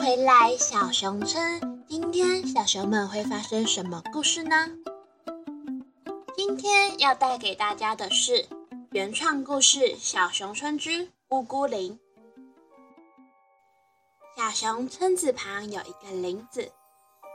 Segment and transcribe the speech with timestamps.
[0.00, 1.84] 回来，小熊村。
[1.86, 4.66] 今天小熊们会发生什么故事呢？
[6.34, 8.46] 今天要带给大家的是
[8.92, 11.92] 原创故事《小熊村之咕咕林》。
[14.38, 16.72] 小熊村子旁有一个林子，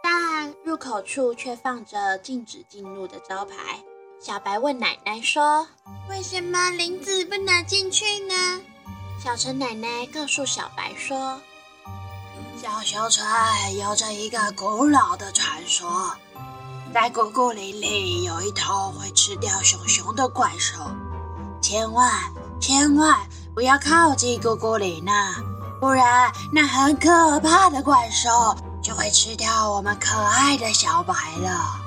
[0.00, 3.82] 但入口处却放着禁止进入的招牌。
[4.20, 5.66] 小白问奶奶说
[6.08, 8.34] ：“为什么林子不能进去呢？”
[9.20, 11.42] 小陈奶奶告诉小白说。
[12.62, 13.26] 小熊村
[13.76, 16.14] 有着一个古老的传说，
[16.94, 20.76] 在咕咕林里有一头会吃掉熊熊的怪兽，
[21.60, 22.08] 千万
[22.60, 23.18] 千万
[23.52, 25.42] 不要靠近咕咕林啊，
[25.80, 31.80] 不然那很可怕的怪兽就会吃掉我们可爱的小白了。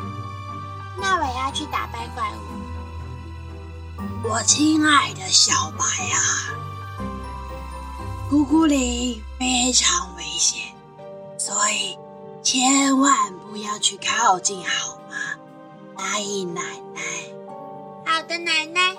[0.97, 4.27] 那我要去打败怪物。
[4.27, 6.19] 我亲爱的小白啊，
[8.29, 10.13] 咕咕林非常。
[11.45, 11.95] 所以，
[12.41, 15.15] 千万不要去靠近，好吗？
[15.95, 16.61] 答应奶
[16.95, 17.01] 奶。
[18.03, 18.95] 好的，奶奶。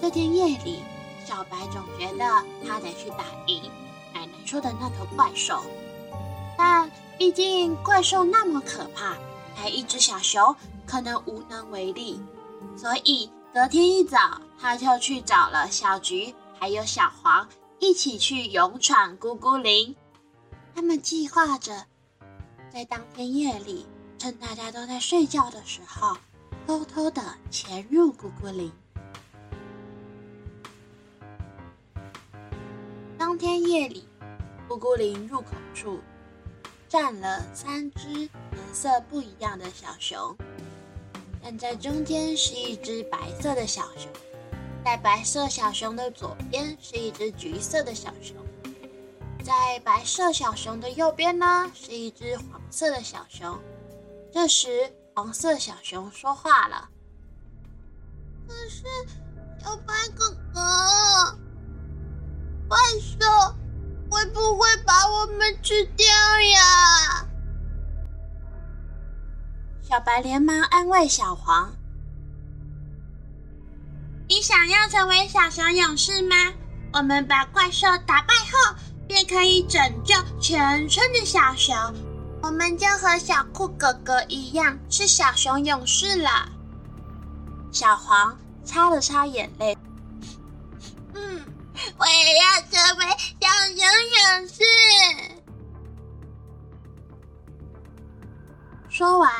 [0.00, 0.82] 这天夜里，
[1.26, 2.24] 小白总觉得
[2.66, 3.70] 他得去打赢
[4.14, 5.60] 奶奶说的那头怪兽，
[6.56, 9.18] 但毕竟怪兽那么可怕，
[9.54, 12.22] 他一只小熊可能无能为力。
[12.74, 17.46] 所以隔天一早，他就去找了小菊还有小黄。
[17.80, 19.94] 一起去勇闯咕咕林，
[20.74, 21.86] 他们计划着
[22.72, 23.86] 在当天夜里，
[24.18, 26.16] 趁大家都在睡觉的时候，
[26.66, 28.72] 偷偷的潜入咕咕林。
[33.16, 34.08] 当天夜里，
[34.68, 36.00] 咕咕林入口处
[36.88, 38.30] 站了三只颜
[38.74, 40.36] 色不一样的小熊，
[41.42, 44.10] 站在中间是一只白色的小熊。
[44.88, 48.34] 在白色小熊的左边是一只橘色的小熊，
[49.44, 53.60] 在白色小熊的右边呢是一只黄色的小熊。
[54.32, 56.88] 这时，黄色小熊说话了
[58.48, 58.84] ：“可是，
[59.62, 61.38] 小白哥哥，
[62.66, 63.18] 怪兽
[64.10, 67.28] 会不会把我们吃掉呀？”
[69.86, 71.74] 小白连忙安慰小黄。
[74.58, 76.34] 想要成为小熊勇士吗？
[76.92, 78.74] 我们把怪兽打败后，
[79.06, 81.76] 便可以拯救全村的小熊，
[82.42, 86.48] 我们就和小酷哥哥一样是小熊勇士了。
[87.70, 89.78] 小黄擦了擦眼泪，
[91.14, 91.40] 嗯，
[91.96, 93.06] 我也要成为
[93.40, 94.64] 小熊勇士。
[98.88, 99.32] 说完，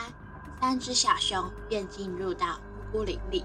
[0.60, 2.60] 三只小熊便进入到
[2.92, 3.44] 咕咕林里。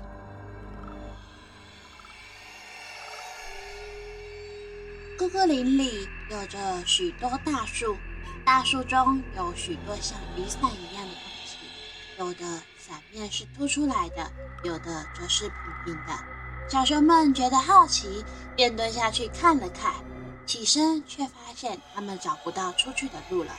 [5.17, 7.95] 咕咕林里有着许多大树，
[8.43, 11.57] 大树中有许多像雨伞一样的东西，
[12.17, 14.31] 有的伞面是凸出来的，
[14.63, 16.13] 有的则是平平的。
[16.67, 18.25] 小熊们觉得好奇，
[18.55, 19.93] 便蹲下去看了看，
[20.47, 23.55] 起身却发现他们找不到出去的路了。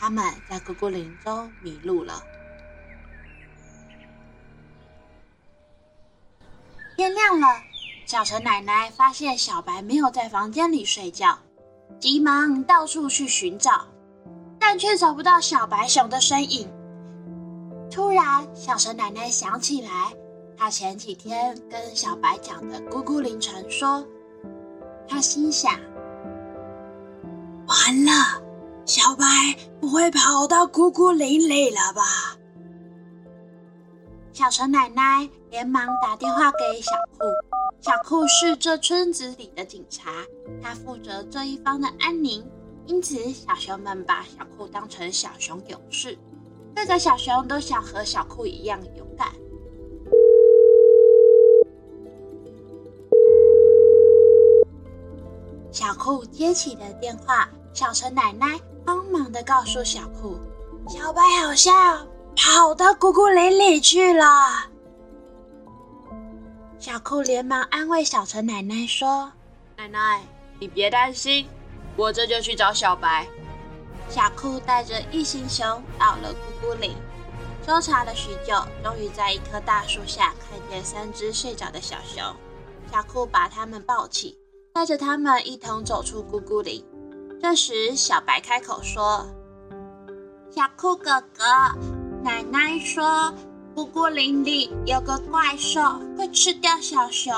[0.00, 2.20] 他们在咕咕林中迷路了。
[6.96, 7.46] 天亮了。
[8.12, 11.38] 小陈奶奶发现小白没有在房间里睡觉，
[11.98, 13.86] 急忙到处去寻找，
[14.60, 16.70] 但却找不到小白熊的身影。
[17.90, 19.88] 突然，小陈奶奶想起来，
[20.58, 24.06] 她前几天跟小白讲的咕咕林传说，
[25.08, 25.72] 她心想：
[27.66, 28.12] 完了，
[28.84, 29.24] 小白
[29.80, 32.02] 不会跑到咕咕林里了吧？
[34.42, 37.26] 小陈奶奶连忙打电话给小酷。
[37.80, 40.10] 小酷是这村子里的警察，
[40.60, 42.44] 他负责这一方的安宁，
[42.86, 46.18] 因此小熊们把小酷当成小熊勇士。
[46.74, 49.28] 各个小熊都想和小酷一样勇敢。
[55.70, 60.36] 小酷接起了电话，小陈奶奶慌忙的告诉小酷，
[60.88, 62.04] 小白好像
[62.36, 64.24] 跑到咕咕林里去了。
[66.78, 69.32] 小酷连忙安慰小陈奶奶说
[69.78, 70.22] ：“奶奶，
[70.58, 71.46] 你别担心，
[71.96, 73.26] 我这就去找小白。”
[74.10, 75.64] 小酷带着一行熊
[75.98, 76.94] 到了咕咕林，
[77.64, 82.22] 搜查了许久，终于在一棵大树下看见三只睡着的小熊。
[82.90, 84.36] 小酷把它们抱起，
[84.74, 86.84] 带着它们一同走出咕咕林。
[87.40, 89.26] 这时，小白开口说
[90.50, 91.44] ：“小酷哥哥，
[92.22, 93.34] 奶奶说。”
[93.74, 95.80] 咕咕林里有个怪兽
[96.18, 97.34] 会吃掉小熊，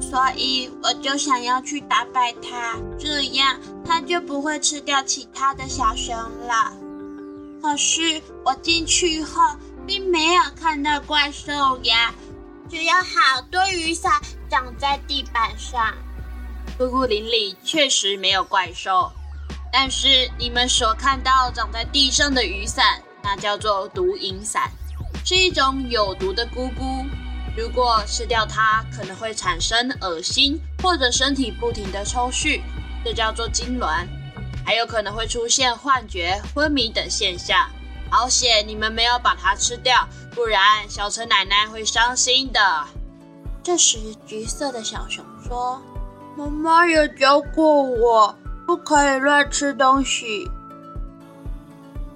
[0.00, 6.72] 所以我就想要去打败它，这样它就不会吃掉其他的小熊了。
[7.60, 9.42] 可是我进去后
[9.84, 12.14] 并没有看到怪兽呀，
[12.70, 14.12] 只有好多雨伞
[14.48, 15.92] 长在地板上。
[16.78, 19.10] 布谷林里确实没有怪兽，
[19.72, 24.70] 但是你们所看到长在地上的雨伞，那叫做毒蝇伞，
[25.24, 27.04] 是一种有毒的菇菇。
[27.56, 32.60] 如果吃掉它，可能会产生恶心或者身体不停的抽搐，
[33.04, 34.06] 这叫做痉挛，
[34.64, 37.68] 还有可能会出现幻觉、昏迷等现象。
[38.10, 42.84] 好险你们没有把它吃掉，不然小陈奶奶会伤心的。
[43.62, 45.80] 这时，橘色的小熊说
[46.36, 48.34] ：“妈妈也教过我，
[48.66, 50.50] 不可以乱吃东西。”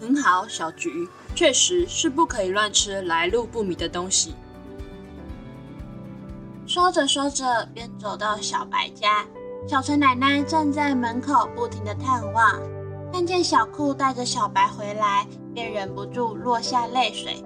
[0.01, 4.35] 很好，小菊，确实是不可以乱吃来路不明的东西。
[6.67, 9.25] 说着说着，便走到小白家。
[9.69, 12.61] 小陈奶奶站在门口，不停的探望，
[13.13, 17.43] 看见小酷带着小白回来，便忍不住落下泪水。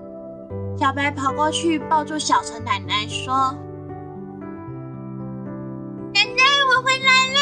[0.76, 3.54] 小白跑过去抱住小陈奶奶，说
[6.12, 7.40] ：“奶奶，我回来啦！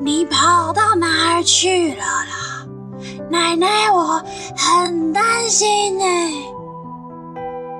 [0.00, 2.64] 你跑到哪儿去了啦？
[3.28, 4.24] 奶奶，我
[4.56, 6.04] 很担心呢。”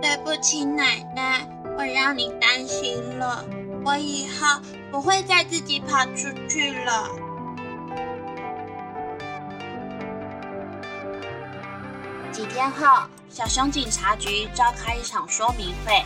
[0.03, 1.49] 对不起，奶奶，
[1.79, 3.45] 我让你担心了。
[3.85, 4.61] 我以后
[4.91, 7.09] 不会再自己跑出去了。
[12.33, 12.85] 几天后，
[13.29, 16.03] 小熊警察局召开一场说明会，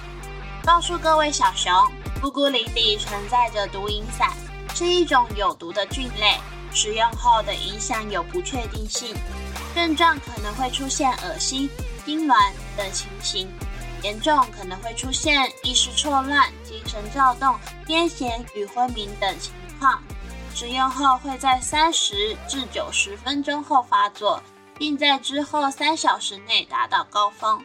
[0.63, 1.73] 告诉各位小熊，
[2.21, 4.29] 布谷林里存在着毒蝇伞，
[4.75, 6.37] 是一种有毒的菌类，
[6.75, 9.15] 使用后的影响有不确定性，
[9.75, 11.69] 症状可能会出现恶心、
[12.07, 13.49] 痉挛等情形。
[14.03, 20.03] 严重可能会出现意识错乱、精神躁动、癫痫与昏迷等情况。
[20.55, 24.43] 使用后会在三十至九十分钟后发作，
[24.77, 27.65] 并在之后三小时内达到高峰，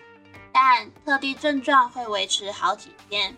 [0.52, 3.36] 但特定症状会维持好几天。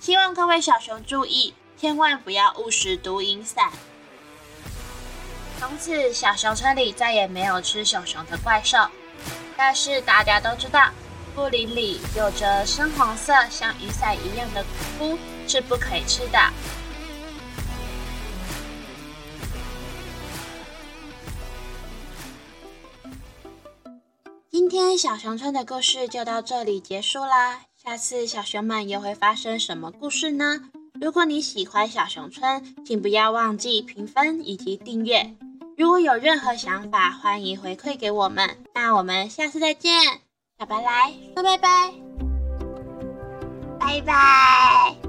[0.00, 3.70] 希望各位小熊注意，千万不要误食毒蝇伞。
[5.66, 8.76] 从此，小熊村里再也没有吃小熊的怪兽。
[9.56, 10.90] 但是大家都知道。
[11.34, 14.62] 布林里有着深红色像雨伞一样的
[14.98, 15.18] 菇，
[15.48, 16.38] 是不可以吃的。
[24.50, 27.62] 今天小熊村的故事就到这里结束啦。
[27.82, 30.60] 下次小熊们又会发生什么故事呢？
[31.00, 35.34] 如果你喜欢小熊村，请不要忘记评分以及订阅。
[35.76, 38.64] 如果有任何想法，欢迎回馈给我们。
[38.74, 39.92] 那我们下次再见。
[40.58, 41.92] 小白来说拜拜，
[43.80, 45.03] 拜拜。